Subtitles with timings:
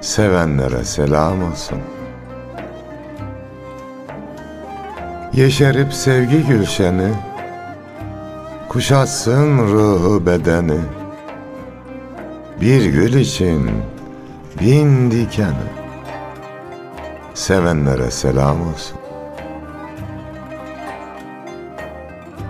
[0.00, 1.78] Sevenlere selam olsun.
[5.32, 7.08] Yeşerip sevgi gülşeni,
[8.68, 10.80] Kuşatsın ruhu bedeni,
[12.60, 13.70] Bir gül için
[14.60, 15.70] bin dikeni,
[17.34, 18.98] Sevenlere selam olsun.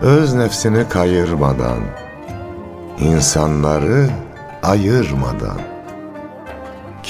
[0.02, 1.80] Öz nefsini kayırmadan,
[2.98, 4.10] insanları
[4.62, 5.60] ayırmadan,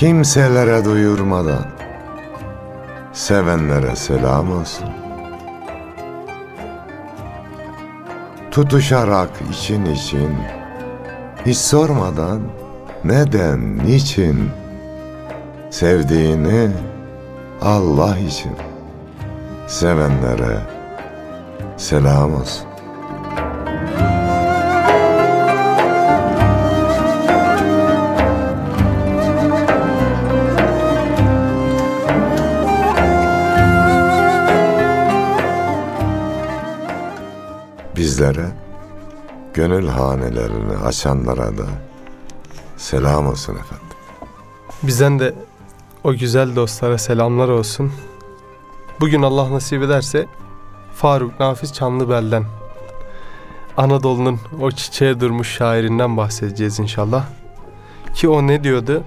[0.01, 1.67] kimselere duyurmadan,
[3.12, 4.89] sevenlere selam olsun.
[8.51, 10.37] Tutuşarak için için,
[11.47, 12.41] hiç sormadan
[13.05, 14.51] neden, niçin,
[15.70, 16.70] sevdiğini
[17.62, 18.53] Allah için,
[19.67, 20.59] sevenlere
[21.77, 22.70] selam olsun.
[38.21, 38.49] Bizlere,
[39.55, 41.67] gönül hanelerini açanlara da
[42.77, 43.87] selam olsun efendim.
[44.83, 45.35] Bizden de
[46.05, 47.93] o güzel dostlara selamlar olsun.
[49.01, 50.27] Bugün Allah nasip ederse
[50.95, 52.45] Faruk Nafiz Çamlıbel'den
[53.77, 57.25] Anadolu'nun o çiçeğe durmuş şairinden bahsedeceğiz inşallah.
[58.14, 59.05] Ki o ne diyordu?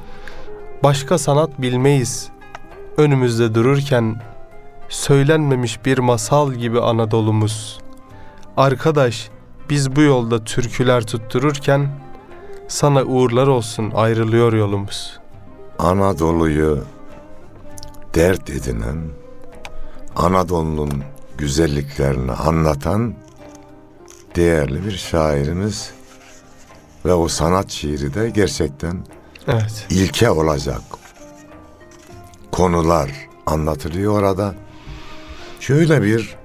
[0.84, 2.30] Başka sanat bilmeyiz.
[2.98, 4.22] Önümüzde dururken
[4.90, 7.83] söylenmemiş bir masal gibi Anadolu'muz.
[8.58, 9.30] Arkadaş
[9.70, 11.90] biz bu yolda türküler tuttururken
[12.68, 15.20] sana uğurlar olsun ayrılıyor yolumuz.
[15.80, 16.84] Anadolu'yu
[18.16, 18.98] dert edinen,
[20.16, 21.04] Anadolu'nun
[21.38, 23.14] güzelliklerini anlatan
[24.36, 25.92] değerli bir şairimiz
[27.06, 29.06] ve o sanat şiiri de gerçekten
[29.48, 29.88] Evet.
[29.90, 30.82] ilke olacak
[32.52, 33.12] konular
[33.46, 34.56] anlatılıyor orada.
[35.60, 36.36] Şöyle bir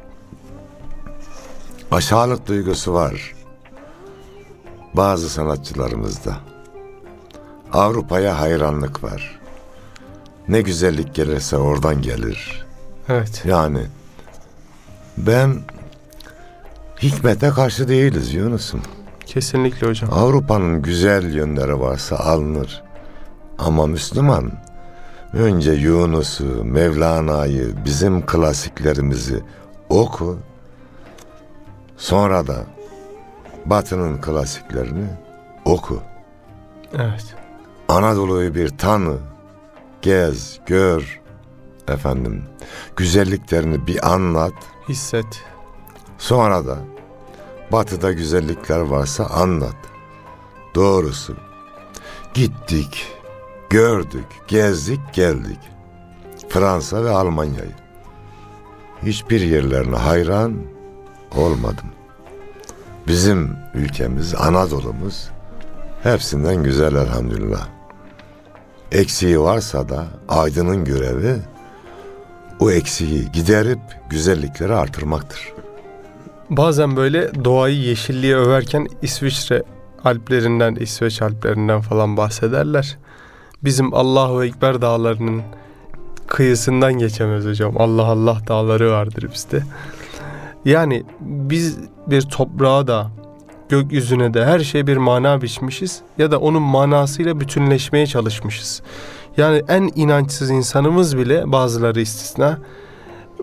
[1.90, 3.34] aşağılık duygusu var
[4.94, 6.36] bazı sanatçılarımızda.
[7.72, 9.38] Avrupa'ya hayranlık var.
[10.48, 12.66] Ne güzellik gelirse oradan gelir.
[13.08, 13.42] Evet.
[13.44, 13.80] Yani
[15.16, 15.60] ben
[17.02, 18.82] hikmete karşı değiliz Yunus'um.
[19.26, 20.10] Kesinlikle hocam.
[20.12, 22.82] Avrupa'nın güzel yönleri varsa alınır.
[23.58, 24.52] Ama Müslüman
[25.32, 29.42] önce Yunus'u, Mevlana'yı, bizim klasiklerimizi
[29.88, 30.38] oku.
[31.98, 32.66] Sonra da
[33.66, 35.06] Batı'nın klasiklerini
[35.64, 36.02] oku.
[36.94, 37.34] Evet.
[37.88, 39.16] Anadolu'yu bir tanı,
[40.02, 41.20] gez, gör
[41.88, 42.44] efendim.
[42.96, 44.52] Güzelliklerini bir anlat.
[44.88, 45.44] Hisset.
[46.18, 46.78] Sonra da
[47.72, 49.76] batıda güzellikler varsa anlat.
[50.74, 51.36] Doğrusu
[52.34, 53.06] gittik,
[53.70, 55.58] gördük, gezdik, geldik.
[56.48, 57.74] Fransa ve Almanya'yı.
[59.02, 60.54] Hiçbir yerlerine hayran
[61.36, 61.87] olmadım.
[63.08, 65.28] Bizim ülkemiz, Anadolu'muz
[66.02, 67.68] hepsinden güzel elhamdülillah.
[68.92, 71.36] Eksiği varsa da aydının görevi
[72.60, 73.78] o eksiği giderip
[74.10, 75.52] güzellikleri artırmaktır.
[76.50, 79.62] Bazen böyle doğayı yeşilliğe överken İsviçre
[80.04, 82.98] Alplerinden, İsveç Alplerinden falan bahsederler.
[83.64, 85.42] Bizim Allahu Ekber dağlarının
[86.26, 87.74] kıyısından geçemez hocam.
[87.78, 89.62] Allah Allah dağları vardır bizde.
[90.64, 93.10] Yani biz bir toprağa da
[93.68, 98.82] gökyüzüne de her şeye bir mana biçmişiz ya da onun manasıyla bütünleşmeye çalışmışız.
[99.36, 102.58] Yani en inançsız insanımız bile bazıları istisna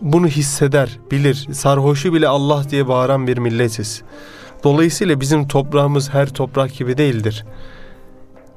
[0.02, 1.48] bunu hisseder, bilir.
[1.52, 4.02] Sarhoşu bile Allah diye bağıran bir milletiz.
[4.64, 7.46] Dolayısıyla bizim toprağımız her toprak gibi değildir.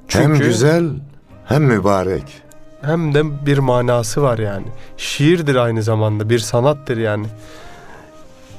[0.08, 0.90] hem Çünkü- güzel
[1.44, 2.25] hem mübarek.
[2.82, 4.66] Hem de bir manası var yani.
[4.96, 7.26] Şiirdir aynı zamanda, bir sanattır yani.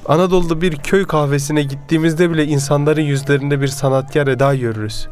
[0.09, 5.07] Anadolu'da bir köy kahvesine gittiğimizde bile insanların yüzlerinde bir sanatkar eda görürüz.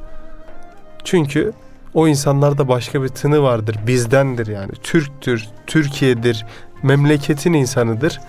[1.04, 1.54] Çünkü
[1.94, 4.72] o insanlarda başka bir tını vardır, bizdendir yani.
[4.84, 6.46] Türktür, Türkiye'dir,
[6.84, 8.20] memleketin insanıdır.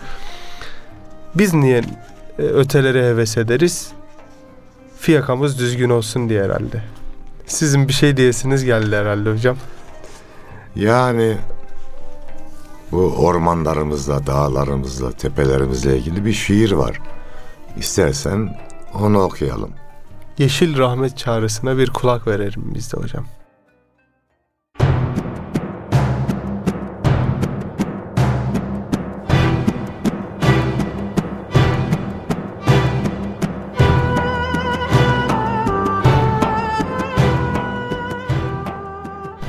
[1.35, 1.83] Biz niye
[2.39, 3.93] e, ötelere heves ederiz?
[4.99, 6.83] Fiyakamız düzgün olsun diye herhalde.
[7.47, 9.57] Sizin bir şey diyesiniz geldi herhalde hocam.
[10.77, 11.37] Yani
[12.93, 17.01] bu ormanlarımızla, dağlarımızla, tepelerimizle ilgili bir şiir var.
[17.77, 18.59] İstersen
[19.01, 19.71] onu okuyalım.
[20.39, 23.27] Yeşil rahmet çağrısına bir kulak verelim biz de hocam.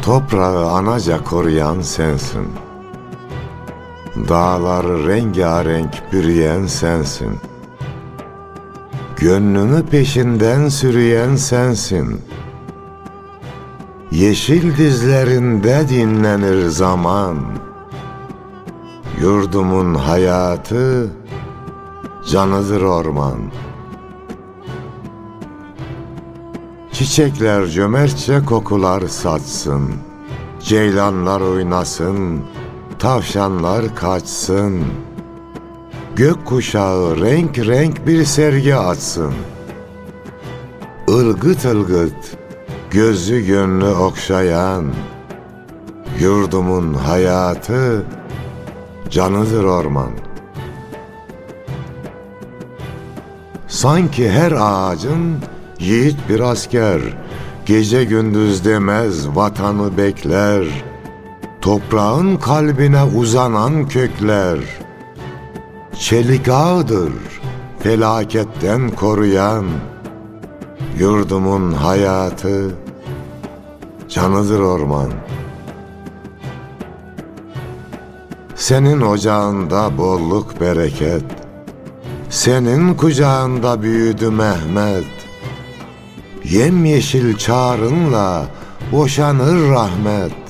[0.02, 2.69] Toprağı anaca koruyan sensin.
[4.28, 7.38] Dağları rengarenk bürüyen sensin.
[9.18, 12.22] Gönlünü peşinden sürüyen sensin.
[14.12, 17.38] Yeşil dizlerinde dinlenir zaman.
[19.22, 21.12] Yurdumun hayatı
[22.32, 23.40] canıdır orman.
[26.92, 29.92] Çiçekler cömertçe kokular saçsın.
[30.60, 32.42] Ceylanlar oynasın,
[33.00, 34.84] tavşanlar kaçsın.
[36.16, 39.34] Gök kuşağı renk renk bir sergi açsın.
[41.08, 42.38] Ilgıt ılgıt,
[42.92, 44.86] gözü gönlü okşayan,
[46.20, 48.06] yurdumun hayatı
[49.10, 50.12] canıdır orman.
[53.68, 55.38] Sanki her ağacın
[55.80, 57.02] yiğit bir asker,
[57.66, 60.89] gece gündüz demez vatanı bekler.
[61.62, 64.60] Toprağın kalbine uzanan kökler,
[66.00, 67.14] çelik ağdır
[67.80, 69.66] felaketten koruyan,
[71.00, 72.72] yurdumun hayatı
[74.10, 75.12] canıdır orman.
[78.56, 81.24] Senin ocağında bolluk bereket,
[82.30, 85.06] senin kucağında büyüdü Mehmet.
[86.44, 88.46] Yemyeşil çağrınla
[88.92, 90.49] boşanır rahmet.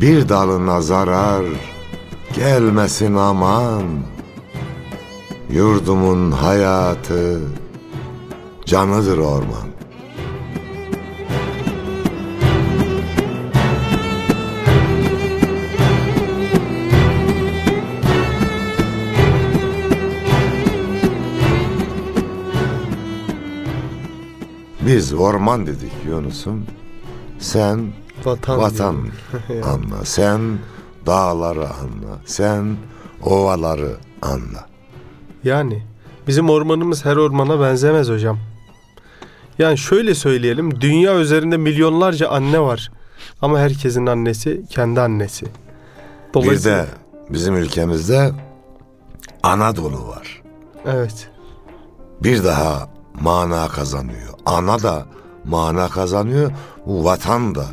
[0.00, 1.44] Bir dalına zarar
[2.34, 3.84] gelmesin aman.
[5.50, 7.40] Yurdumun hayatı
[8.64, 9.66] canıdır orman.
[24.86, 26.66] Biz orman dedik Yunus'um.
[27.38, 27.92] Sen
[28.26, 28.58] Vatan.
[28.58, 28.96] vatan
[29.64, 30.04] anla.
[30.04, 30.58] Sen
[31.06, 32.18] dağları anla.
[32.26, 32.76] Sen
[33.22, 34.66] ovaları anla.
[35.44, 35.82] Yani
[36.26, 38.38] bizim ormanımız her ormana benzemez hocam.
[39.58, 42.90] Yani şöyle söyleyelim, dünya üzerinde milyonlarca anne var.
[43.42, 45.46] Ama herkesin annesi kendi annesi.
[46.34, 46.86] Bir de
[47.30, 48.32] bizim ülkemizde
[49.42, 50.42] Anadolu var.
[50.86, 51.28] evet.
[52.22, 52.88] Bir daha
[53.20, 54.28] mana kazanıyor.
[54.46, 55.06] Ana da
[55.44, 56.50] mana kazanıyor.
[56.86, 57.64] Bu vatan da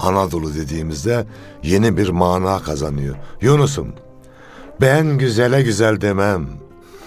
[0.00, 1.26] Anadolu dediğimizde
[1.62, 3.16] yeni bir mana kazanıyor.
[3.40, 3.88] Yunus'um
[4.80, 6.46] ben güzele güzel demem.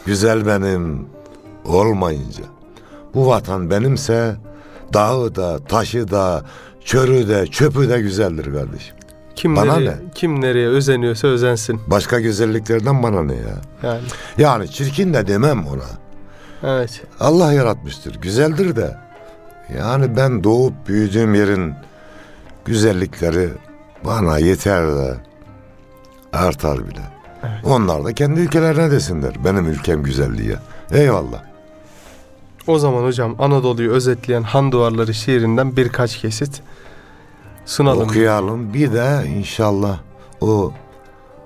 [0.06, 1.06] Güzel benim
[1.66, 2.44] olmayınca.
[3.14, 4.36] Bu vatan benimse
[4.94, 6.44] dağı da, taşı da,
[6.86, 8.96] çörü de, çöpü de güzeldir kardeşim.
[9.36, 9.96] Kim Bana nereye, ne?
[10.16, 11.82] kim nereye özeniyorsa özensin.
[11.88, 13.62] Başka güzelliklerden bana ne ya?
[13.84, 14.02] Yani
[14.38, 15.84] Yani çirkin de demem ona.
[16.74, 17.02] evet.
[17.20, 18.98] Allah yaratmıştır, güzeldir de.
[19.78, 21.74] Yani ben doğup büyüdüğüm yerin
[22.66, 23.50] güzellikleri
[24.06, 25.18] bana yeter de
[26.34, 27.02] artar bile.
[27.64, 29.34] Onlar da kendi ülkelerine desinler.
[29.46, 30.56] Benim ülkem güzel diye.
[30.92, 31.44] Eyvallah.
[32.68, 36.62] O zaman hocam Anadolu'yu özetleyen Han Duvarları şiirinden birkaç kesit
[37.66, 38.08] sunalım.
[38.08, 38.74] Okuyalım.
[38.74, 40.00] Bir de inşallah
[40.42, 40.74] o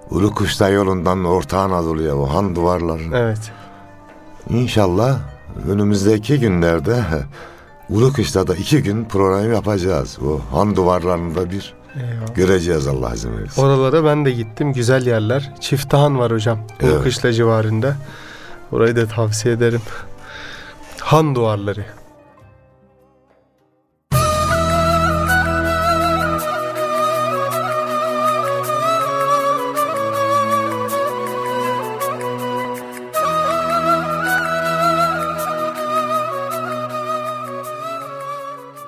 [0.09, 3.03] Ulu Kuşta yolundan Orta Anadolu'ya o han duvarları.
[3.13, 3.51] Evet.
[4.49, 5.19] İnşallah
[5.67, 7.03] önümüzdeki günlerde
[7.89, 10.17] Ulu Kuşla'da iki gün program yapacağız.
[10.25, 12.35] O han duvarlarında bir Eyvallah.
[12.35, 13.61] göreceğiz Allah izin verirse.
[13.61, 14.73] Oralara ben de gittim.
[14.73, 15.53] Güzel yerler.
[15.59, 16.59] Çiftahan var hocam.
[16.79, 16.93] Evet.
[16.93, 17.95] Ulukışla civarında.
[18.71, 19.81] Orayı da tavsiye ederim.
[20.99, 21.85] Han duvarları.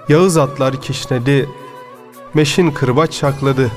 [0.10, 1.50] Yağız atlar kişnedi,
[2.34, 3.72] meşin kırbaç şakladı.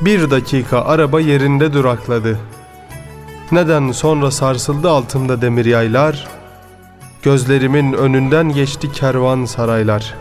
[0.00, 2.38] Bir dakika araba yerinde durakladı.
[3.52, 6.28] Neden sonra sarsıldı altımda demir yaylar,
[7.22, 10.14] gözlerimin önünden geçti kervan saraylar.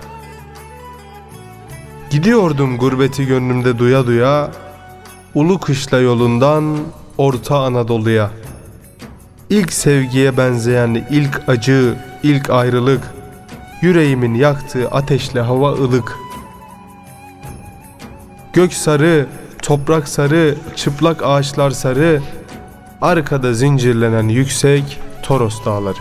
[2.09, 4.51] Gidiyordum gurbeti gönlümde duya duya,
[5.35, 6.77] ulu kışla yolundan
[7.17, 8.31] Orta Anadolu'ya.
[9.49, 13.01] İlk sevgiye benzeyen ilk acı, ilk ayrılık,
[13.83, 16.19] yüreğimin yaktığı ateşle hava ılık.
[18.53, 19.27] Gök sarı,
[19.61, 22.21] Toprak sarı, çıplak ağaçlar sarı,
[23.01, 25.97] arkada zincirlenen yüksek Toros dağları.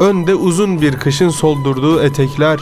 [0.00, 2.60] Önde uzun bir kışın soldurduğu etekler,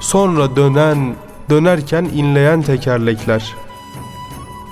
[0.00, 1.14] sonra dönen,
[1.50, 3.54] dönerken inleyen tekerlekler.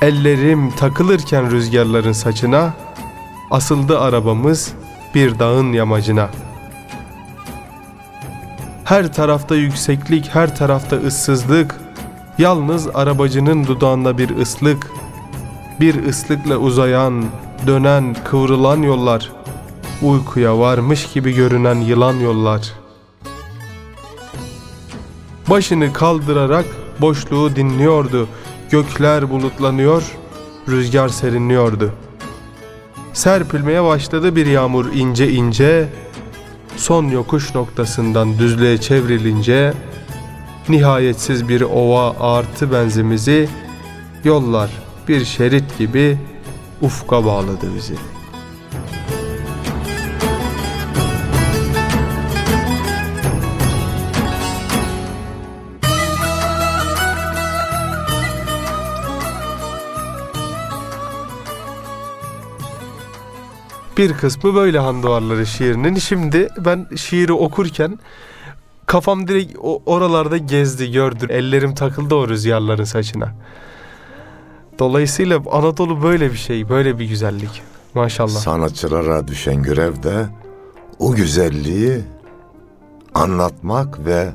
[0.03, 2.75] Ellerim takılırken rüzgarların saçına,
[3.51, 4.73] asıldı arabamız
[5.15, 6.31] bir dağın yamacına.
[8.89, 11.75] Her tarafta yükseklik, her tarafta ıssızlık,
[12.39, 14.91] yalnız arabacının dudağında bir ıslık,
[15.81, 17.25] bir ıslıkla uzayan,
[17.67, 19.33] dönen, kıvrılan yollar,
[20.03, 22.73] uykuya varmış gibi görünen yılan yollar.
[25.51, 26.67] Başını kaldırarak
[27.01, 28.29] boşluğu dinliyordu.
[28.71, 30.17] Gökler bulutlanıyor,
[30.69, 31.93] rüzgar serinliyordu.
[33.13, 35.89] Serpilmeye başladı bir yağmur ince ince,
[36.79, 39.73] son yokuş noktasından düzlüğe çevrilince,
[40.69, 43.49] nihayetsiz bir ova artı benzimizi,
[44.25, 44.71] yollar
[45.09, 46.19] bir şerit gibi
[46.83, 47.95] ufka bağladı bizi.
[63.99, 65.95] Bir kısmı böyle Han Duvarları şiirinin.
[65.95, 67.99] Şimdi ben şiiri okurken
[68.87, 71.27] kafam direkt oralarda gezdi, gördü.
[71.31, 73.35] Ellerim takıldı o rüzgarların saçına.
[74.79, 77.63] Dolayısıyla Anadolu böyle bir şey, böyle bir güzellik.
[77.95, 78.29] Maşallah.
[78.29, 80.27] Sanatçılara düşen görev de
[80.99, 82.01] o güzelliği
[83.15, 84.29] anlatmak ve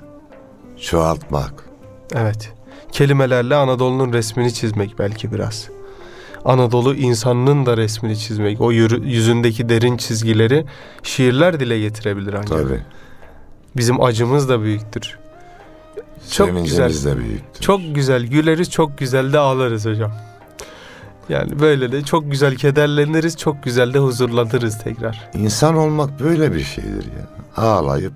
[0.82, 1.54] çoğaltmak.
[2.16, 2.54] Evet.
[2.92, 5.70] Kelimelerle Anadolu'nun resmini çizmek belki biraz.
[6.46, 8.62] Anadolu insanının da resmini çizmek.
[8.62, 10.66] O yüzündeki derin çizgileri
[11.04, 12.48] şiirler dile getirebilir ancak.
[12.64, 12.82] Tabii.
[13.78, 15.18] Bizim acımız da büyüktür.
[16.32, 17.62] Çok Sevincimiz de büyüktür.
[17.62, 20.12] Çok güzel güleriz, çok güzel de ağlarız hocam.
[21.30, 25.30] Yani böyle de çok güzel kederleniriz, çok güzel de huzurlanırız tekrar.
[25.34, 27.28] İnsan olmak böyle bir şeydir ya.
[27.64, 28.14] Ağlayıp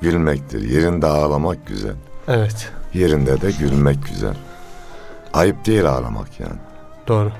[0.00, 0.70] gülmektir.
[0.70, 1.94] Yerinde ağlamak güzel.
[2.28, 4.34] Evet, Yerinde de gülmek güzel.
[5.32, 6.58] Ayıp değil ağlamak yani.
[7.08, 7.32] Doğru.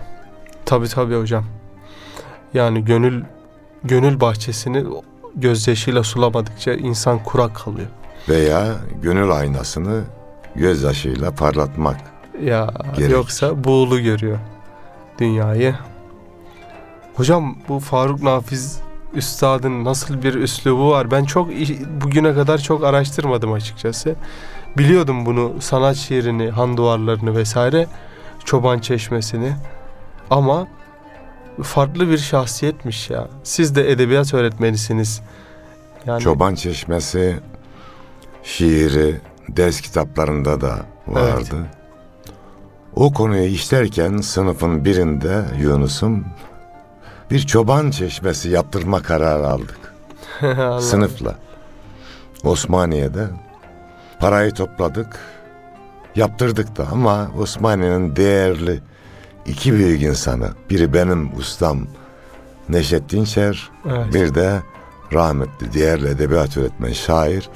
[0.64, 1.44] Tabii tabii hocam.
[2.54, 3.24] Yani gönül
[3.84, 4.84] gönül bahçesini
[5.34, 7.88] gözyaşıyla sulamadıkça insan kurak kalıyor.
[8.28, 10.02] Veya gönül aynasını
[10.54, 11.96] gözyaşıyla parlatmak.
[12.42, 13.10] Ya Gerek.
[13.12, 14.38] yoksa buğulu görüyor
[15.18, 15.74] dünyayı.
[17.14, 18.80] Hocam bu Faruk Nafiz
[19.14, 21.10] üstadın nasıl bir üslubu var?
[21.10, 21.48] Ben çok
[22.04, 24.14] bugüne kadar çok araştırmadım açıkçası.
[24.78, 27.86] Biliyordum bunu sanat şiirini, han duvarlarını vesaire,
[28.46, 29.52] çoban çeşmesini.
[30.30, 30.66] Ama
[31.62, 33.28] farklı bir şahsiyetmiş ya.
[33.42, 35.20] Siz de edebiyat öğretmenisiniz.
[36.06, 37.36] Yani Çoban Çeşmesi
[38.42, 41.56] şiiri ders kitaplarında da vardı.
[42.96, 46.24] O konuyu işlerken sınıfın birinde Yunus'um
[47.30, 49.94] bir çoban çeşmesi yaptırma kararı aldık.
[50.82, 51.34] Sınıfla.
[52.44, 53.26] Osmaniye'de
[54.20, 55.20] parayı topladık.
[56.16, 58.80] Yaptırdık da ama Osmaniye'nin değerli
[59.46, 60.50] iki büyük insanı.
[60.70, 61.86] Biri benim ustam
[62.68, 64.14] Neşet Dinçer, Evet.
[64.14, 64.62] bir de
[65.12, 67.48] rahmetli değerli edebiyat öğretmen şair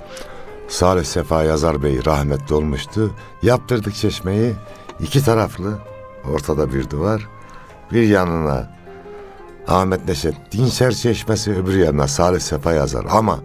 [0.69, 3.15] Salih Sefa Yazar Bey rahmetli olmuştu.
[3.43, 4.53] Yaptırdık çeşmeyi
[5.01, 5.79] iki taraflı
[6.33, 7.29] ortada bir duvar.
[7.93, 8.71] Bir yanına
[9.69, 13.39] Ahmet Neşet Dinçer Çeşmesi öbür yanına Salih Sefa Yazar ama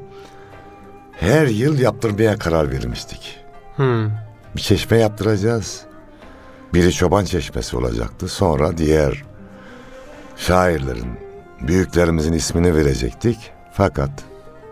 [1.20, 3.40] her yıl yaptırmaya karar vermiştik.
[3.76, 4.25] Hmm.
[4.56, 5.82] Bir çeşme yaptıracağız.
[6.74, 8.28] Biri çoban çeşmesi olacaktı.
[8.28, 9.24] Sonra diğer
[10.38, 11.20] şairlerin,
[11.62, 13.52] büyüklerimizin ismini verecektik.
[13.74, 14.10] Fakat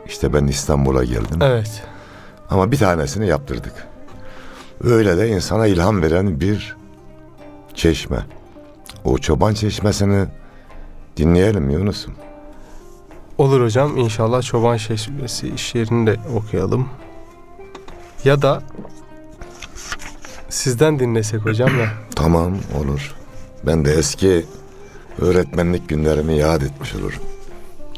[0.05, 1.39] işte ben İstanbul'a geldim.
[1.41, 1.83] Evet.
[2.49, 3.87] Ama bir tanesini yaptırdık.
[4.83, 6.77] Öyle de insana ilham veren bir
[7.73, 8.19] çeşme.
[9.03, 10.27] O çoban çeşmesini
[11.17, 12.13] dinleyelim Yunus'um.
[13.37, 16.89] Olur hocam inşallah çoban çeşmesi iş yerini de okuyalım.
[18.23, 18.61] Ya da
[20.53, 21.89] sizden dinlesek hocam ya.
[22.15, 23.15] Tamam olur.
[23.65, 24.45] Ben de eski
[25.19, 27.19] öğretmenlik günlerimi yad etmiş olurum.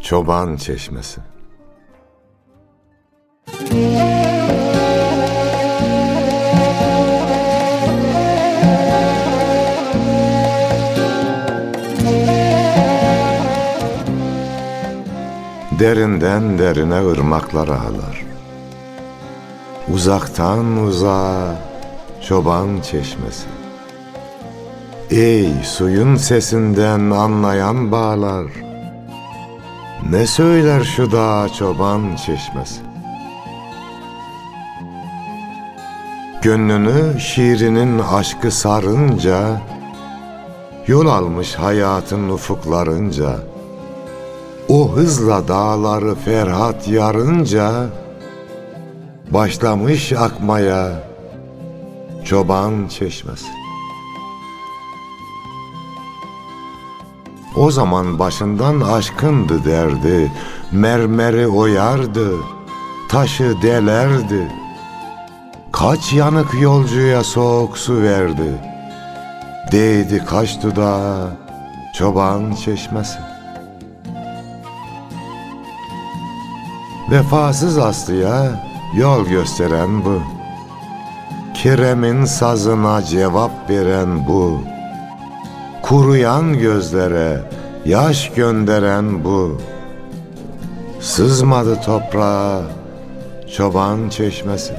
[0.02, 1.22] Çoban çeşmesi.
[15.80, 18.26] Derinden derine ırmaklar ağlar.
[19.94, 21.75] Uzaktan uzağa
[22.28, 23.48] çoban çeşmesi.
[25.12, 28.46] Ey suyun sesinden anlayan bağlar.
[30.10, 32.82] Ne söyler şu dağ çoban çeşmesi?
[36.42, 39.62] Gönlünü şiirinin aşkı sarınca
[40.88, 43.40] Yol almış hayatın ufuklarınca
[44.70, 47.86] O hızla dağları Ferhat yarınca
[49.32, 51.05] Başlamış akmaya
[52.26, 53.48] çoban çeşmesi.
[57.56, 60.32] O zaman başından aşkındı derdi
[60.72, 62.32] Mermeri oyardı
[63.10, 64.52] Taşı delerdi.
[65.72, 68.62] Kaç yanık yolcuya soğuk su verdi
[69.72, 71.30] Değdi kaç dudağa
[71.98, 73.20] çoban çeşmesi.
[77.12, 78.64] Vefasız aslıya
[78.94, 80.35] yol gösteren bu
[81.66, 84.62] Kerem'in sazına cevap veren bu
[85.82, 87.42] Kuruyan gözlere
[87.86, 89.62] yaş gönderen bu
[91.00, 92.62] Sızmadı toprağa
[93.56, 94.74] çoban çeşmesi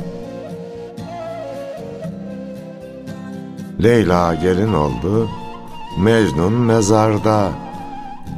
[3.83, 5.29] Leyla gelin oldu,
[5.99, 7.49] Mecnun mezarda.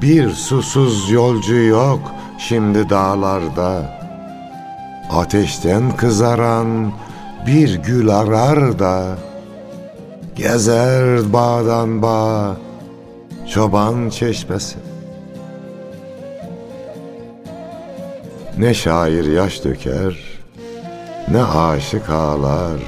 [0.02, 2.00] Bir susuz yolcu yok
[2.38, 3.98] şimdi dağlarda.
[5.10, 6.92] Ateşten kızaran
[7.48, 9.18] bir gül arar da.
[10.36, 12.56] Gezer bağdan bağ,
[13.54, 14.76] çoban çeşmesi.
[18.58, 20.16] Ne şair yaş döker,
[21.28, 22.80] ne aşık ağlar.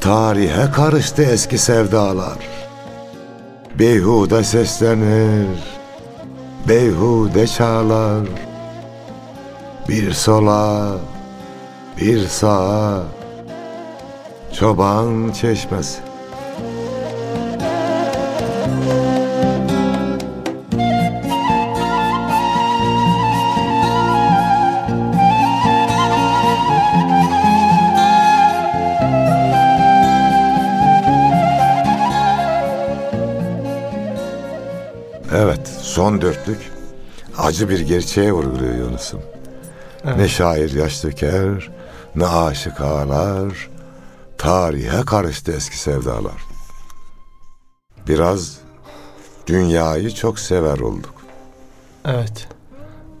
[0.00, 2.38] Tarihe karıştı eski sevdalar.
[3.78, 5.58] Beyhude seslenir,
[6.68, 8.26] beyhude çağlar.
[9.88, 10.96] Bir sola,
[12.00, 13.02] bir sağa,
[14.52, 16.00] çoban çeşmesi.
[35.34, 36.58] Evet, son dörtlük
[37.38, 39.22] acı bir gerçeğe vurguluyor Yunus'um.
[40.04, 40.16] Evet.
[40.16, 41.70] Ne şair yaş döker,
[42.16, 43.70] ne aşık ağlar,
[44.38, 46.42] tarihe karıştı eski sevdalar.
[48.08, 48.58] Biraz
[49.46, 51.14] dünyayı çok sever olduk.
[52.04, 52.48] Evet.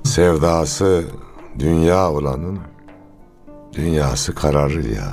[0.04, 1.04] Sevdası
[1.58, 2.58] dünya olanın
[3.72, 5.12] dünyası kararır ya.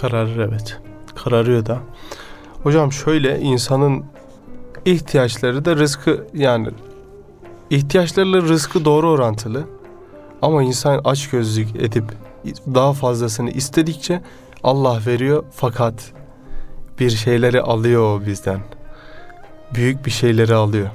[0.00, 0.80] Kararır evet.
[1.24, 1.78] Kararıyor da.
[2.62, 4.04] Hocam şöyle insanın
[4.84, 6.68] ihtiyaçları da rızkı yani
[7.70, 9.64] ihtiyaçlarıyla rızkı doğru orantılı.
[10.42, 12.04] Ama insan aç gözlük edip
[12.74, 14.22] daha fazlasını istedikçe
[14.64, 16.12] Allah veriyor fakat
[17.00, 18.60] bir şeyleri alıyor o bizden.
[19.74, 20.88] Büyük bir şeyleri alıyor.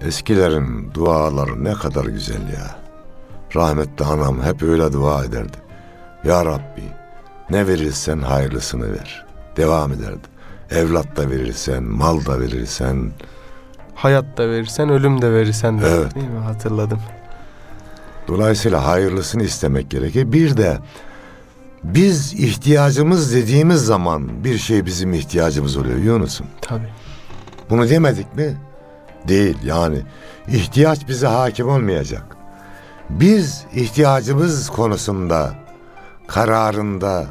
[0.00, 2.82] Eskilerin duaları ne kadar güzel ya.
[3.56, 5.56] Rahmetli anam hep öyle dua ederdi.
[6.24, 6.82] Ya Rabbi
[7.50, 9.26] ne verirsen hayırlısını ver.
[9.56, 10.32] Devam ederdi.
[10.70, 13.12] Evlat da verirsen, mal da verirsen.
[13.94, 15.86] Hayat da verirsen, ölüm de verirsen de.
[15.88, 16.14] Evet.
[16.14, 16.38] Değil mi?
[16.38, 16.98] Hatırladım.
[18.28, 20.32] Dolayısıyla hayırlısını istemek gerekir.
[20.32, 20.78] Bir de
[21.84, 26.46] biz ihtiyacımız dediğimiz zaman bir şey bizim ihtiyacımız oluyor Yunus'um.
[26.60, 26.88] Tabii.
[27.70, 28.56] Bunu demedik mi?
[29.28, 29.98] Değil yani.
[30.48, 32.36] ihtiyaç bize hakim olmayacak.
[33.10, 35.54] Biz ihtiyacımız konusunda
[36.26, 37.26] kararında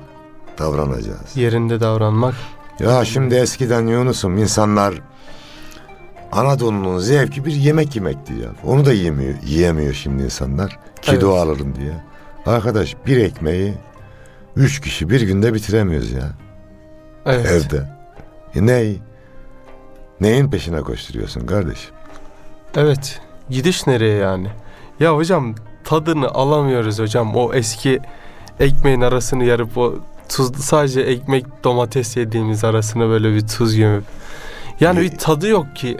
[0.59, 1.35] davranacağız.
[1.37, 2.35] Yerinde davranmak.
[2.79, 4.93] Ya şimdi eskiden Yunus'um insanlar
[6.31, 8.49] Anadolu'nun zevki bir yemek yemekti ya.
[8.65, 10.79] Onu da yiyemiyor, yiyemiyor şimdi insanlar.
[11.01, 11.43] Kilo Evet.
[11.43, 11.93] alırım diye.
[12.45, 13.73] Arkadaş bir ekmeği
[14.55, 16.29] üç kişi bir günde bitiremiyoruz ya
[17.25, 17.45] Evet.
[17.45, 17.89] evde.
[18.55, 18.93] E ne?
[20.21, 21.93] Neyin peşine koşturuyorsun kardeşim?
[22.75, 23.21] Evet.
[23.49, 24.47] Gidiş nereye yani?
[24.99, 27.35] Ya hocam tadını alamıyoruz hocam.
[27.35, 27.99] O eski
[28.59, 29.95] ekmeğin arasını yarıp o
[30.29, 34.03] tuzlu sadece ekmek domates yediğimiz arasına böyle bir tuz gömüp.
[34.79, 35.97] Yani Ye- bir tadı yok ki.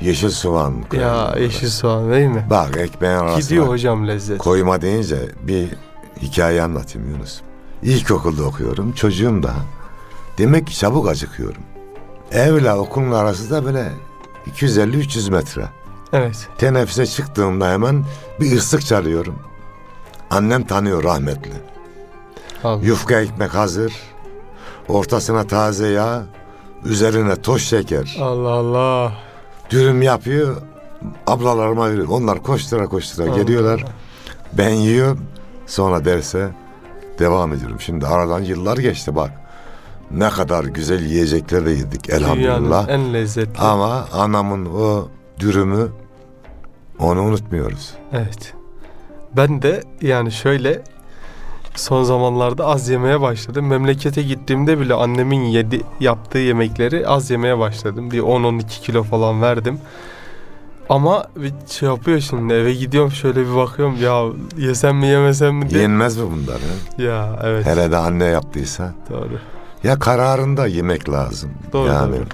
[0.00, 0.74] Yeşil soğan.
[0.92, 2.46] Ya yeşil soğan değil mi?
[2.50, 4.38] Bak ekmeğin arasına Gidiyor hocam lezzet.
[4.38, 5.68] koyma deyince bir
[6.22, 7.40] hikaye anlatayım Yunus.
[7.82, 8.92] İlkokulda okuyorum.
[8.92, 9.54] Çocuğum da.
[10.38, 11.62] Demek ki çabuk acıkıyorum.
[12.32, 13.92] Evle okulun arası da böyle
[14.56, 15.64] 250-300 metre.
[16.12, 16.48] Evet.
[16.58, 18.04] Teneffüse çıktığımda hemen
[18.40, 19.38] bir ıslık çalıyorum.
[20.30, 21.52] Annem tanıyor rahmetli.
[22.64, 22.84] Allah.
[22.84, 23.92] Yufka ekmek hazır.
[24.88, 26.22] Ortasına taze yağ.
[26.84, 28.16] Üzerine toz şeker.
[28.20, 29.12] Allah Allah.
[29.70, 30.56] Dürüm yapıyor.
[31.26, 32.06] Ablalarıma veriyor.
[32.10, 33.80] Onlar koştura koştura Allah geliyorlar.
[33.80, 33.90] Allah.
[34.52, 35.20] Ben yiyorum.
[35.66, 36.48] Sonra derse
[37.18, 37.80] devam ediyorum.
[37.80, 39.30] Şimdi aradan yıllar geçti bak.
[40.10, 42.88] Ne kadar güzel yiyecekler de yedik elhamdülillah.
[42.88, 43.60] Dünyanın en lezzetli.
[43.60, 45.08] Ama anamın o
[45.40, 45.88] dürümü
[46.98, 47.94] onu unutmuyoruz.
[48.12, 48.54] Evet.
[49.36, 50.82] Ben de yani şöyle
[51.78, 53.66] son zamanlarda az yemeye başladım.
[53.66, 58.10] Memlekete gittiğimde bile annemin yedi, yaptığı yemekleri az yemeye başladım.
[58.10, 59.78] Bir 10-12 kilo falan verdim.
[60.88, 64.24] Ama bir şey yapıyor şimdi eve gidiyorum şöyle bir bakıyorum ya
[64.66, 65.82] yesem mi yemesem mi diye.
[65.82, 66.58] Yenmez mi bunlar?
[66.96, 67.02] he?
[67.02, 68.94] Ya evet Hele de anne yaptıysa.
[69.10, 69.38] doğru.
[69.84, 71.50] Ya kararında yemek lazım.
[71.72, 72.24] Doğru, yani doğru.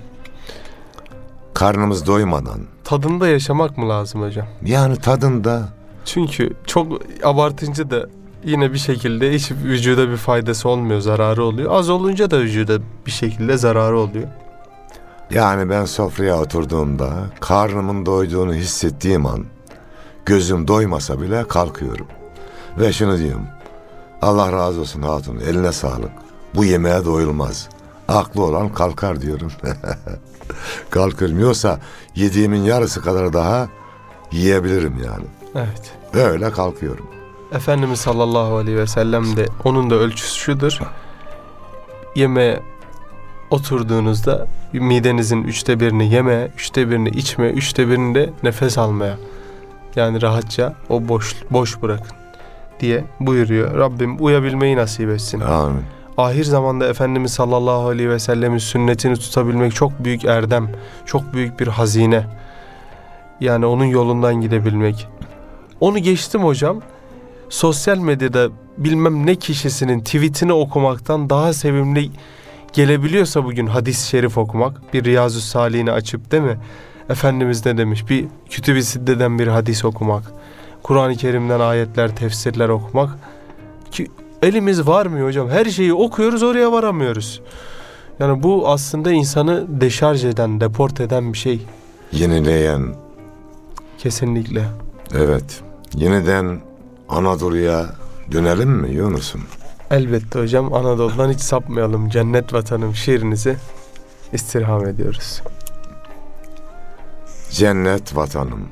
[1.54, 2.60] karnımız doymadan.
[2.84, 4.46] Tadında yaşamak mı lazım hocam?
[4.64, 5.68] Yani tadında
[6.04, 8.06] Çünkü çok abartınca da
[8.44, 11.72] yine bir şekilde hiç vücuda bir faydası olmuyor, zararı oluyor.
[11.72, 14.28] Az olunca da vücuda bir şekilde zararı oluyor.
[15.30, 19.44] Yani ben sofraya oturduğumda karnımın doyduğunu hissettiğim an
[20.26, 22.06] gözüm doymasa bile kalkıyorum.
[22.78, 23.46] Ve şunu diyorum.
[24.22, 26.10] Allah razı olsun hatun eline sağlık.
[26.54, 27.68] Bu yemeğe doyulmaz.
[28.08, 29.52] Aklı olan kalkar diyorum.
[30.90, 31.40] Kalkıyorum.
[31.40, 31.80] Yoksa
[32.14, 33.68] yediğimin yarısı kadar daha
[34.32, 35.24] yiyebilirim yani.
[35.54, 35.92] Evet.
[36.14, 37.06] Öyle kalkıyorum.
[37.54, 40.80] Efendimiz sallallahu aleyhi ve sellem de onun da ölçüsü şudur.
[42.14, 42.60] Yemeğe
[43.50, 49.18] oturduğunuzda midenizin üçte birini yeme, üçte birini içme, üçte birini de nefes almaya.
[49.96, 52.16] Yani rahatça o boş boş bırakın
[52.80, 53.78] diye buyuruyor.
[53.78, 55.40] Rabbim uyabilmeyi nasip etsin.
[55.40, 55.82] Amin.
[56.16, 60.68] Ahir zamanda Efendimiz sallallahu aleyhi ve sellemin sünnetini tutabilmek çok büyük erdem,
[61.06, 62.26] çok büyük bir hazine.
[63.40, 65.08] Yani onun yolundan gidebilmek.
[65.80, 66.80] Onu geçtim hocam.
[67.54, 72.10] Sosyal medyada bilmem ne kişisinin tweetini okumaktan daha sevimli
[72.72, 76.58] gelebiliyorsa bugün hadis-i şerif okumak, bir Riyazu Salih'ini açıp değil mi?
[77.08, 78.10] Efendimiz ne demiş?
[78.10, 80.22] Bir Kütüb-i Sidde'den bir hadis okumak,
[80.82, 83.10] Kur'an-ı Kerim'den ayetler, tefsirler okumak
[83.90, 84.10] ki
[84.42, 85.48] elimiz varmıyor hocam.
[85.48, 87.40] Her şeyi okuyoruz oraya varamıyoruz.
[88.18, 91.66] Yani bu aslında insanı deşarj eden, deport eden bir şey.
[92.12, 92.94] Yenileyen,
[93.98, 94.64] Kesinlikle.
[95.14, 95.60] evet.
[95.96, 96.60] Yeniden
[97.08, 97.86] Anadolu'ya
[98.32, 99.42] dönelim mi Yunus'um?
[99.90, 102.08] Elbette hocam Anadolu'dan hiç sapmayalım.
[102.08, 103.56] Cennet vatanım şiirinizi
[104.32, 105.42] istirham ediyoruz.
[107.50, 108.68] Cennet vatanım.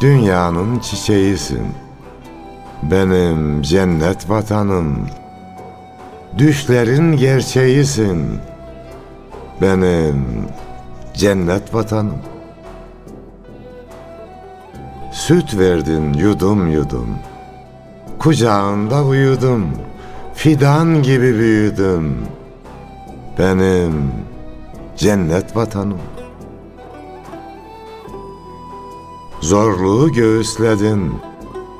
[0.00, 1.66] Dünyanın çiçeğisin.
[2.82, 5.06] Benim cennet vatanım.
[6.38, 8.38] Düşlerin gerçeğisin.
[9.60, 10.26] Benim
[11.14, 12.18] cennet vatanım.
[15.12, 17.08] Süt verdin yudum yudum.
[18.18, 19.66] Kucağında uyudum.
[20.34, 22.16] Fidan gibi büyüdüm.
[23.38, 24.12] Benim
[24.96, 26.00] cennet vatanım.
[29.40, 31.12] Zorluğu göğüsledin.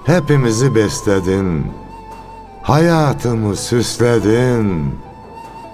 [0.04, 1.72] Hepimizi besledin.
[2.62, 4.94] Hayatımı süsledin.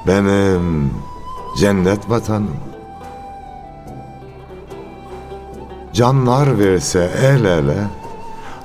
[0.06, 0.90] Benim
[1.58, 2.56] cennet vatanım.
[5.92, 7.78] Canlar verse el ele,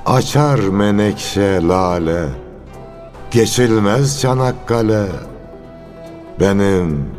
[0.06, 2.28] açar menekşe lale,
[3.30, 5.06] geçilmez Çanakkale,
[6.40, 7.10] benim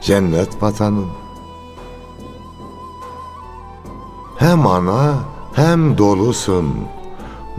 [0.00, 1.10] cennet vatanım.
[4.36, 5.14] Hem ana
[5.54, 6.66] hem dolusun,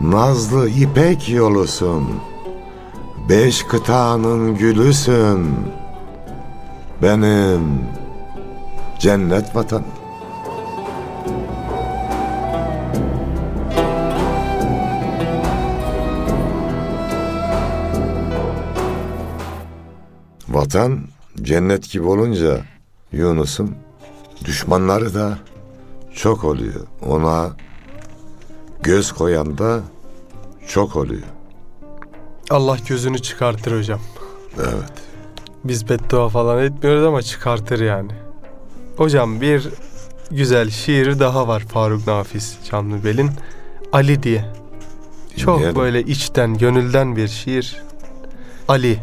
[0.00, 2.08] nazlı ipek yolusun,
[3.28, 5.56] beş kıtanın gülüsün,
[7.02, 7.86] benim
[8.98, 9.84] cennet vatanım.
[20.48, 21.00] Vatan
[21.42, 22.60] cennet gibi olunca
[23.12, 23.74] Yunus'un
[24.44, 25.38] düşmanları da
[26.14, 26.86] çok oluyor.
[27.06, 27.50] Ona
[28.82, 29.80] göz koyan da
[30.68, 31.22] çok oluyor.
[32.50, 34.00] Allah gözünü çıkartır hocam.
[34.58, 34.92] Evet.
[35.64, 38.12] Biz beddua falan etmiyoruz ama çıkartır yani.
[38.96, 39.68] Hocam bir
[40.30, 43.30] güzel şiiri daha var Faruk Nafiz Canlıbel'in.
[43.92, 44.44] Ali diye.
[45.36, 45.80] Çok Dinleyelim.
[45.80, 47.82] böyle içten, gönülden bir şiir.
[48.68, 48.98] Ali.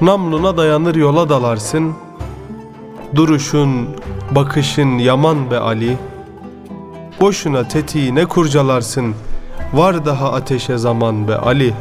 [0.00, 1.94] Namluna dayanır yola dalarsın.
[3.14, 3.88] Duruşun,
[4.30, 5.96] bakışın yaman be Ali.
[7.20, 9.14] Boşuna tetiği ne kurcalarsın.
[9.74, 11.74] Var daha ateşe zaman be Ali.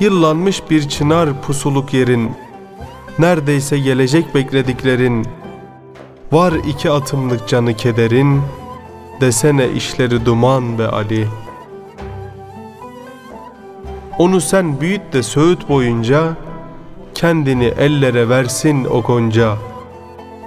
[0.00, 2.32] Yıllanmış bir çınar pusuluk yerin.
[3.18, 5.26] Neredeyse gelecek beklediklerin.
[6.32, 8.42] Var iki atımlık canı kederin.
[9.20, 11.53] Desene işleri duman be Ali.''
[14.18, 16.36] Onu sen büyüt de söğüt boyunca
[17.14, 19.56] kendini ellere versin o gonca.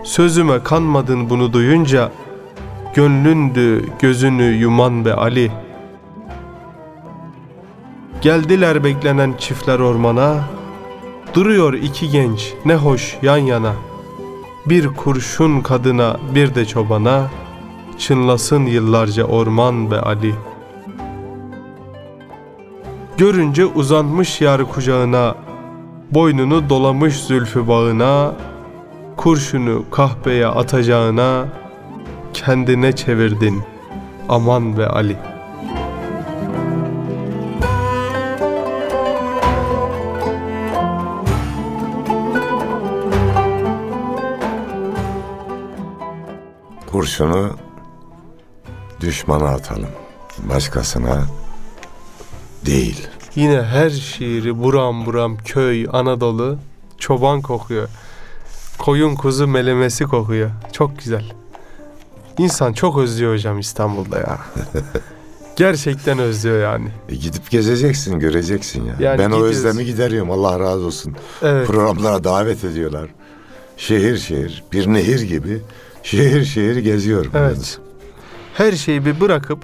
[0.03, 2.11] Sözüme kanmadın bunu duyunca,
[2.93, 5.51] gönlündü gözünü yuman be Ali.
[8.21, 10.43] Geldiler beklenen çiftler ormana,
[11.33, 13.73] duruyor iki genç ne hoş yan yana.
[14.65, 17.27] Bir kurşun kadına bir de çobana,
[17.97, 20.56] çınlasın yıllarca orman be Ali.''
[23.17, 25.35] Görünce uzanmış yar kucağına,
[26.11, 28.33] boynunu dolamış zülfü bağına,
[29.15, 31.45] kurşunu kahpeye atacağına,
[32.33, 33.63] kendine çevirdin
[34.29, 35.17] aman be Ali.
[46.91, 47.49] Kurşunu
[49.01, 49.89] düşmana atalım.
[50.49, 51.23] Başkasına
[52.67, 53.07] değil.
[53.35, 56.57] Yine her şiiri buram buram köy, Anadolu,
[56.97, 57.89] çoban kokuyor.
[58.77, 60.49] Koyun kuzu melemesi kokuyor.
[60.71, 61.25] Çok güzel.
[62.37, 64.39] İnsan çok özlüyor hocam İstanbul'da ya.
[65.55, 66.89] Gerçekten özlüyor yani.
[67.09, 68.95] E gidip gezeceksin, göreceksin ya.
[68.99, 69.65] Yani ben o gidiyoruz.
[69.65, 70.31] özlemi gideriyorum.
[70.31, 71.15] Allah razı olsun.
[71.41, 71.67] Evet.
[71.67, 73.09] Programlara davet ediyorlar.
[73.77, 75.61] Şehir şehir, bir nehir gibi
[76.03, 77.31] şehir şehir geziyorum.
[77.35, 77.79] Evet.
[78.53, 79.59] Her şeyi bir bırakıp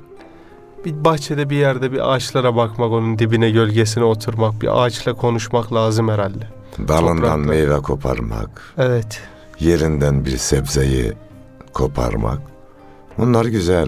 [0.85, 6.09] bir bahçede bir yerde bir ağaçlara bakmak, onun dibine gölgesine oturmak, bir ağaçla konuşmak lazım
[6.09, 6.47] herhalde.
[6.87, 9.21] Dalından meyve koparmak, Evet.
[9.59, 11.13] yerinden bir sebzeyi
[11.73, 12.39] koparmak.
[13.17, 13.87] Bunlar güzel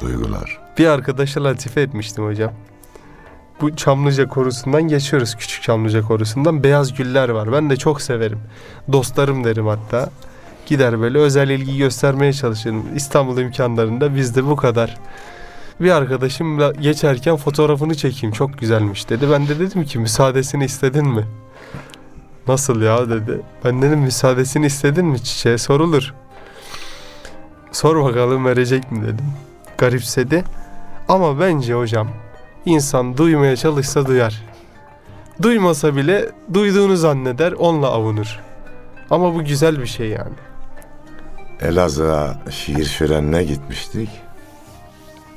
[0.00, 0.58] duygular.
[0.78, 2.52] Bir arkadaşa latife etmiştim hocam.
[3.60, 6.62] Bu Çamlıca korusundan geçiyoruz küçük Çamlıca korusundan.
[6.62, 7.52] Beyaz güller var.
[7.52, 8.38] Ben de çok severim.
[8.92, 10.10] Dostlarım derim hatta.
[10.66, 12.84] Gider böyle özel ilgi göstermeye çalışırım.
[12.96, 14.96] İstanbul imkanlarında bizde bu kadar.
[15.80, 19.30] Bir arkadaşımla geçerken fotoğrafını çekeyim çok güzelmiş dedi.
[19.30, 21.26] Ben de dedim ki müsaadesini istedin mi?
[22.48, 23.40] Nasıl ya dedi.
[23.64, 26.14] Ben dedim müsaadesini istedin mi çiçeğe sorulur.
[27.72, 29.26] Sor bakalım verecek mi dedim.
[29.78, 30.44] Garipsedi.
[31.08, 32.08] Ama bence hocam
[32.66, 34.42] insan duymaya çalışsa duyar.
[35.42, 38.40] Duymasa bile duyduğunu zanneder onunla avunur.
[39.10, 40.34] Ama bu güzel bir şey yani.
[41.60, 44.10] Elazığ'a şiir şölenine gitmiştik.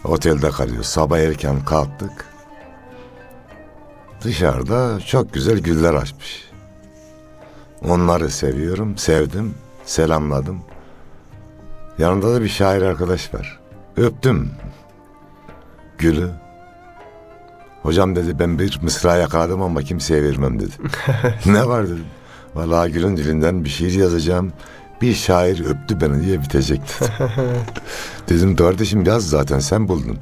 [0.04, 0.88] Otelde kalıyoruz.
[0.88, 2.26] Sabah erken kalktık.
[4.22, 6.50] Dışarıda çok güzel güller açmış.
[7.88, 10.62] Onları seviyorum, sevdim, selamladım.
[11.98, 13.60] Yanında da bir şair arkadaş var.
[13.98, 14.52] Öptüm
[15.98, 16.30] gülü.
[17.82, 20.74] Hocam dedi ben bir mısra yakaladım ama kimseye vermem dedi.
[21.46, 22.06] ne var dedim.
[22.56, 24.54] Vallahi gülün dilinden bir şiir yazacağım.
[25.04, 27.12] Bir şair öptü beni diye bitecek dedi.
[28.30, 30.18] Dedim kardeşim yaz zaten sen buldun.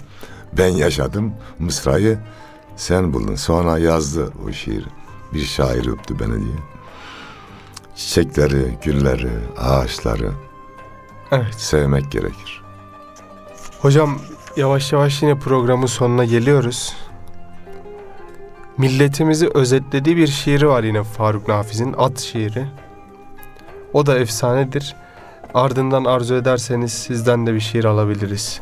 [0.58, 2.20] Ben yaşadım mısrayı
[2.76, 3.36] sen buldun.
[3.36, 4.86] Sonra yazdı o şiiri.
[5.34, 6.56] Bir şair öptü beni diye.
[7.96, 10.32] Çiçekleri, gülleri, ağaçları
[11.32, 11.56] Evet.
[11.58, 12.64] sevmek gerekir.
[13.82, 14.20] Hocam
[14.58, 16.96] yavaş yavaş yine programın sonuna geliyoruz.
[18.78, 22.66] Milletimizi özetlediği bir şiiri var yine Faruk Nafiz'in At şiiri.
[23.94, 24.96] O da efsanedir.
[25.54, 28.60] Ardından arzu ederseniz sizden de bir şiir alabiliriz.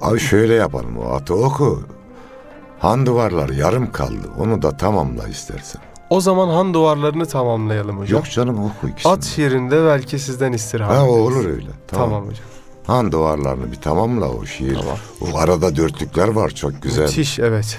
[0.00, 1.82] Abi şöyle yapalım o atı oku.
[2.78, 4.30] Han duvarlar yarım kaldı.
[4.40, 5.82] Onu da tamamla istersen.
[6.10, 8.18] O zaman han duvarlarını tamamlayalım hocam.
[8.18, 9.12] Yok canım oku ikisini.
[9.12, 11.10] At şiirinde belki sizden istirham Ha ederiz.
[11.14, 11.70] olur öyle.
[11.88, 12.08] Tamam.
[12.10, 12.44] Tamam, hocam.
[12.86, 14.74] Han duvarlarını bir tamamla o şiir.
[14.80, 14.96] Tamam.
[15.34, 17.02] O arada dörtlükler var çok güzel.
[17.02, 17.78] Müthiş evet.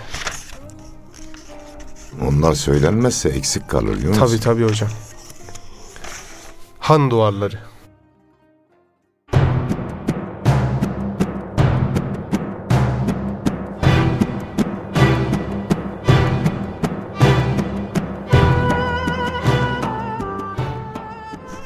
[2.29, 4.19] Onlar söylenmezse eksik kalır Yunus.
[4.19, 4.89] Tabii tabii hocam.
[6.85, 7.59] Han duvarları.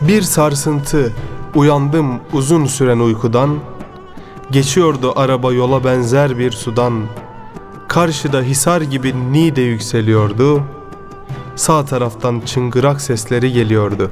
[0.01, 1.13] Bir sarsıntı,
[1.55, 3.59] uyandım uzun süren uykudan.
[4.51, 7.03] Geçiyordu araba yola benzer bir sudan.
[7.87, 10.63] Karşıda hisar gibi Nide yükseliyordu.
[11.55, 14.11] Sağ taraftan çıngırak sesleri geliyordu.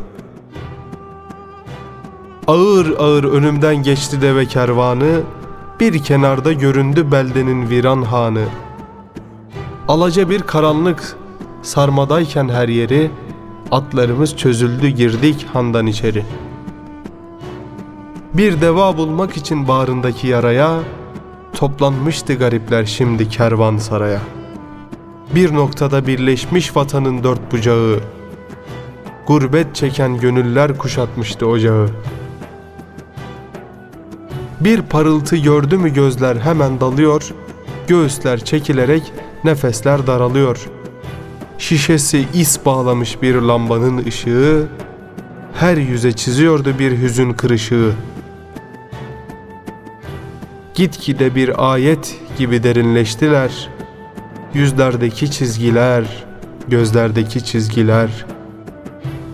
[2.47, 5.21] Ağır ağır önümden geçti deve kervanı,
[5.79, 8.43] bir kenarda göründü beldenin viran hanı.
[9.87, 11.17] Alaca bir karanlık
[11.61, 13.11] sarmadayken her yeri,
[13.71, 16.25] atlarımız çözüldü girdik handan içeri.
[18.33, 20.79] Bir deva bulmak için bağrındaki yaraya,
[21.53, 24.21] toplanmıştı garipler şimdi kervansaraya.
[25.35, 27.99] Bir noktada birleşmiş vatanın dört bucağı,
[29.27, 31.89] gurbet çeken gönüller kuşatmıştı ocağı.
[34.67, 37.33] Bir parıltı gördü mü gözler hemen dalıyor,
[37.87, 40.69] göğüsler çekilerek nefesler daralıyor.
[41.57, 44.67] şişesi is bağlamış bir lambanın ışığı,
[45.53, 47.91] her yüze çiziyordu bir hüzün kırışığı.
[50.73, 53.69] Gitgide bir ayet gibi derinleştiler.
[54.53, 56.25] Yüzlerdeki çizgiler,
[56.67, 58.25] gözlerdeki çizgiler.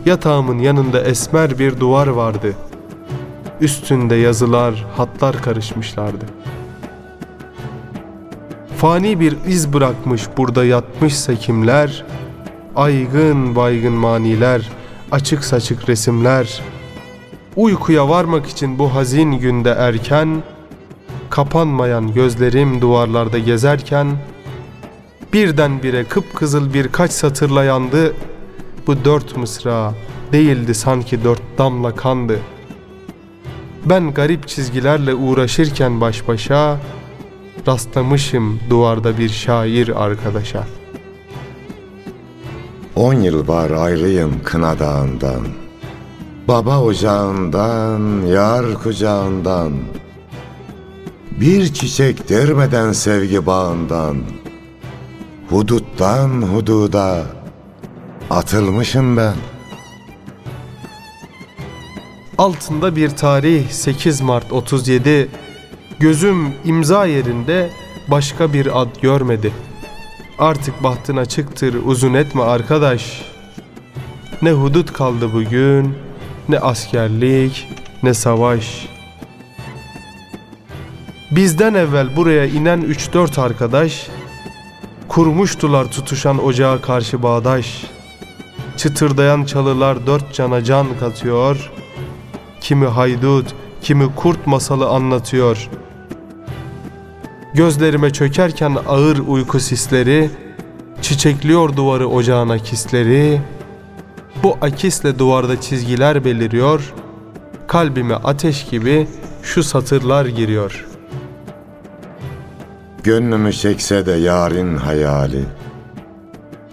[0.05, 2.53] Yatağımın yanında esmer bir duvar vardı.
[3.61, 6.25] Üstünde yazılar, hatlar karışmışlardı.
[8.77, 12.05] Fani bir iz bırakmış burada yatmışsa kimler,
[12.75, 14.69] aygın baygın maniler,
[15.11, 16.61] açık saçık resimler.
[17.55, 20.43] Uykuya varmak için bu hazin günde erken,
[21.29, 24.07] kapanmayan gözlerim duvarlarda gezerken,
[25.33, 28.13] birdenbire kıpkızıl birkaç satırla yandı,
[28.87, 29.93] bu dört mısra
[30.31, 32.39] değildi sanki dört damla kandı.
[33.85, 36.79] Ben garip çizgilerle uğraşırken baş başa,
[37.67, 40.67] rastlamışım duvarda bir şair arkadaşa.
[42.95, 45.47] On yıl var ayrıyım kına dağından.
[46.47, 49.73] Baba ocağından, yar kucağından.
[51.39, 54.17] Bir çiçek dermeden sevgi bağından.
[55.49, 57.23] Huduttan hududa
[58.29, 59.33] atılmışım ben.
[62.43, 65.29] Altında bir tarih 8 Mart 37
[65.99, 67.69] Gözüm imza yerinde
[68.07, 69.53] başka bir ad görmedi.
[70.39, 73.21] Artık bahtın açıktır uzun etme arkadaş.
[74.41, 75.95] Ne hudut kaldı bugün,
[76.49, 77.67] ne askerlik,
[78.03, 78.87] ne savaş.
[81.31, 84.07] Bizden evvel buraya inen 3-4 arkadaş
[85.07, 87.83] kurmuştular tutuşan ocağa karşı bağdaş.
[88.77, 91.71] Çıtırdayan çalılar dört cana can katıyor.
[92.63, 95.69] Kimi haydut, kimi kurt masalı anlatıyor.''
[97.53, 100.29] Gözlerime çökerken ağır uyku sisleri,
[101.01, 103.41] çiçekliyor duvarı ocağına kisleri.
[104.43, 106.93] Bu akisle duvarda çizgiler beliriyor,
[107.67, 109.07] kalbime ateş gibi
[109.43, 110.87] şu satırlar giriyor.
[113.03, 115.45] Gönlümü çekse de yarın hayali.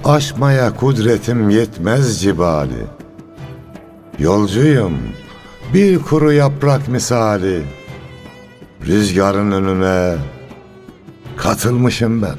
[0.04, 2.86] Aşmaya kudretim yetmez cibali.
[4.18, 4.98] Yolcuyum,
[5.74, 7.62] bir kuru yaprak misali.
[8.86, 10.18] Rüzgarın önüne
[11.36, 12.36] katılmışım ben.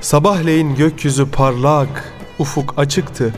[0.00, 3.34] Sabahleyin gökyüzü parlak, ufuk açıktı.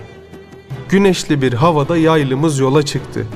[0.88, 3.26] Güneşli bir havada yaylımız yola çıktı.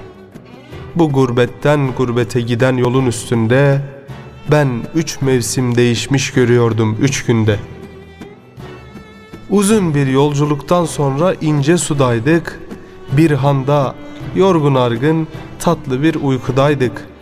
[0.94, 3.82] Bu gurbetten gurbete giden yolun üstünde
[4.50, 7.58] ben üç mevsim değişmiş görüyordum üç günde.
[9.50, 12.60] Uzun bir yolculuktan sonra ince sudaydık.
[13.16, 13.94] Bir handa
[14.34, 17.12] yorgun argın tatlı bir uykudaydık.''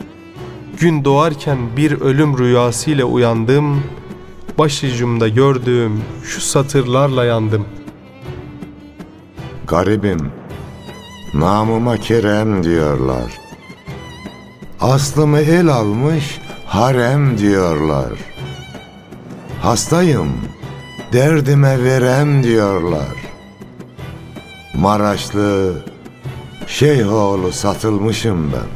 [0.81, 3.83] Gün doğarken bir ölüm rüyasıyla uyandım.
[4.59, 7.65] Başucumda gördüğüm şu satırlarla yandım.
[9.67, 10.33] Garibim,
[11.35, 13.39] namıma Kerem diyorlar.
[14.81, 18.13] Aslımı el almış harem diyorlar.
[19.63, 20.33] Hastayım,
[21.13, 23.20] derdime verem diyorlar.
[24.81, 25.73] Maraşlı,
[26.67, 28.69] Şeyhoğlu satılmışım ben.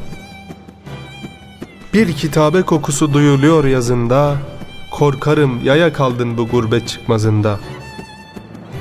[1.94, 4.36] Bir kitabe kokusu duyuluyor yazında,
[4.90, 7.58] korkarım yaya kaldın bu gurbet çıkmazında.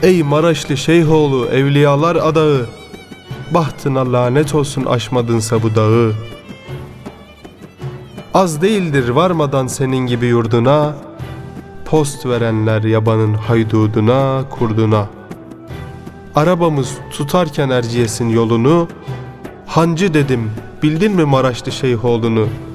[0.01, 2.65] Ey Maraşlı Şeyhoğlu evliyalar adağı,
[3.51, 6.13] bahtına lanet olsun aşmadınsa bu dağı.
[8.33, 10.95] Az değildir varmadan senin gibi yurduna,
[11.85, 15.07] post verenler yabanın hayduduna, kurduna.
[16.35, 18.87] Arabamız tutarken Erciyes'in yolunu,
[19.65, 20.51] hancı dedim
[20.83, 22.73] bildin mi Maraşlı Şeyhoğlu'nu?''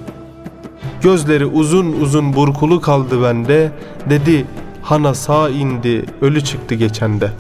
[1.03, 3.73] Gözleri uzun uzun burkulu kaldı bende.
[4.11, 4.47] Dedi
[4.83, 7.33] hana sağ indi ölü çıktı geçende.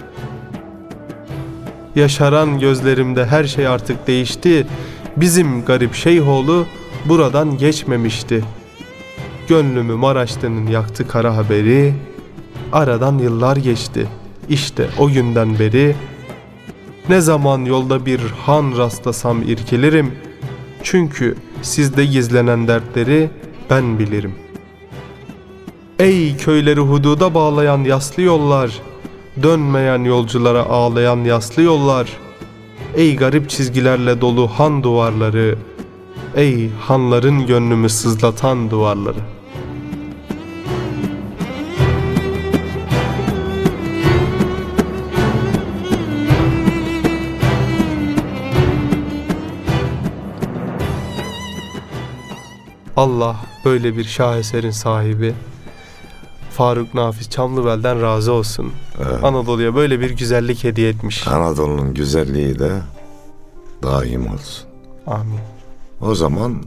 [1.96, 4.66] Yaşaran gözlerimde her şey artık değişti.
[5.16, 6.66] Bizim garip şeyhoğlu
[7.04, 8.44] buradan geçmemişti.
[9.48, 11.94] Gönlümü Maraşlı'nın yaktı kara haberi.
[12.72, 14.08] Aradan yıllar geçti.
[14.48, 15.96] İşte o günden beri
[17.08, 20.12] ne zaman yolda bir han rastlasam irkilirim.
[20.82, 23.30] Çünkü sizde gizlenen dertleri
[23.70, 24.34] ben bilirim.
[25.98, 28.82] Ey köyleri hududa bağlayan yaslı yollar,
[29.42, 32.08] dönmeyen yolculara ağlayan yaslı yollar,
[32.96, 35.58] ey garip çizgilerle dolu han duvarları,
[36.36, 39.37] ey hanların gönlümü sızlatan duvarları.
[52.98, 55.34] Allah böyle bir şaheserin sahibi.
[56.50, 58.72] Faruk Nafiz Çamlıbel'den razı olsun.
[58.98, 59.24] Evet.
[59.24, 61.28] Anadolu'ya böyle bir güzellik hediye etmiş.
[61.28, 62.70] Anadolu'nun güzelliği de
[63.82, 64.68] daim olsun.
[65.06, 65.40] Amin.
[66.00, 66.62] O zaman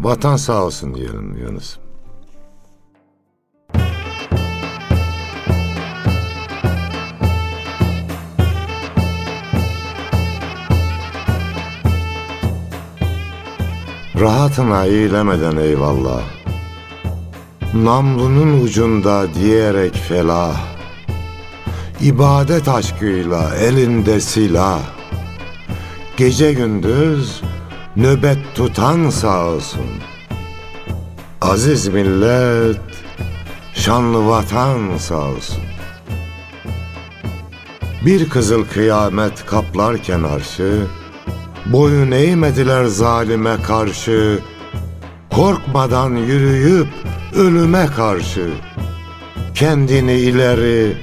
[0.00, 1.76] vatan sağ olsun diyelim Yunus.
[14.20, 16.22] Rahatına eylemeden eyvallah.
[17.74, 20.56] Namlunun ucunda diyerek felah.
[22.00, 24.80] İbadet aşkıyla elinde silah.
[26.16, 27.42] Gece gündüz
[27.96, 29.86] nöbet tutan sağ olsun.
[31.40, 32.80] Aziz millet,
[33.74, 35.62] şanlı vatan sağ olsun.
[38.06, 40.86] Bir kızıl kıyamet kaplarken arşı,
[41.72, 44.38] boyun eğmediler zalime karşı,
[45.32, 46.88] korkmadan yürüyüp
[47.34, 48.50] ölüme karşı,
[49.54, 50.96] kendini ileri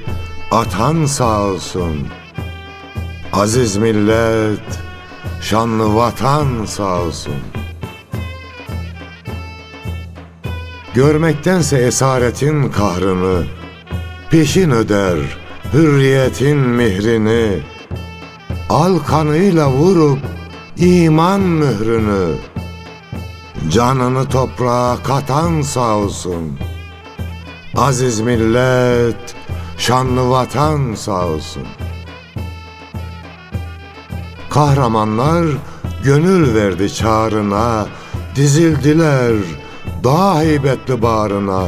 [0.51, 2.07] atan sağ olsun.
[3.34, 4.80] Aziz millet,
[5.41, 7.34] şanlı vatan sağ olsun.
[10.93, 13.43] Görmektense esaretin kahrını,
[14.30, 15.18] peşin öder
[15.74, 17.59] hürriyetin mihrini.
[18.70, 20.20] Al kanıyla vurup
[20.78, 22.36] iman mührünü,
[23.69, 26.59] canını toprağa katan sağ olsun.
[27.76, 29.36] Aziz millet,
[29.78, 31.63] şanlı vatan sağ olsun.
[34.49, 35.45] Kahramanlar
[36.03, 37.86] gönül verdi çağrına,
[38.36, 39.36] dizildiler
[40.03, 41.63] daha heybetli bağrına.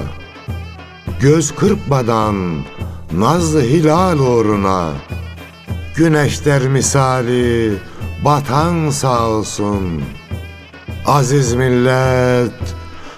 [1.21, 2.35] Göz kırpmadan
[3.11, 4.91] nazlı hilal uğruna,
[5.95, 7.73] güneşler misali
[8.23, 10.03] batan sağ olsun.
[11.05, 12.75] Aziz millet,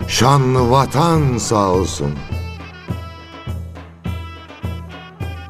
[0.08, 2.12] şanlı vatan sağ olsun.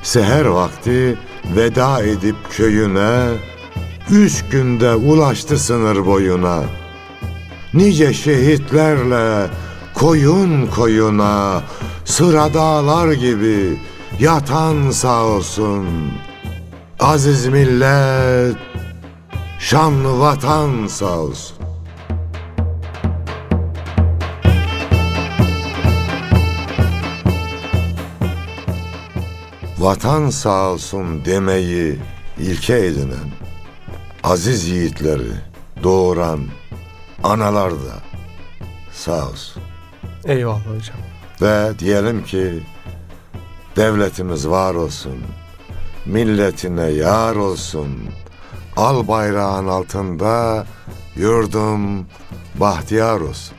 [0.04, 1.18] Seher vakti
[1.56, 3.28] veda edip köyüne,
[4.10, 6.64] Üç günde ulaştı sınır boyuna.
[7.74, 9.48] Nice şehitlerle
[9.94, 11.62] koyun koyuna
[12.06, 13.80] sıra dağlar gibi
[14.20, 15.88] yatan sağ olsun.
[17.00, 18.56] Aziz millet,
[19.60, 21.58] şanlı vatan sağ olsun.
[29.78, 32.00] Vatan sağ olsun demeyi
[32.38, 33.32] ilke edinen
[34.24, 35.32] aziz yiğitleri
[35.84, 36.40] doğuran
[37.24, 37.96] analar da
[38.92, 39.64] sağ olsun.
[40.26, 40.98] Eyvallah hocam.
[41.42, 42.64] Ve diyelim ki
[43.76, 45.18] devletimiz var olsun,
[46.06, 47.90] milletine yar olsun,
[48.78, 50.66] Al bayrağın altında
[51.16, 52.06] yurdum
[52.56, 53.58] bahtiyar olsun.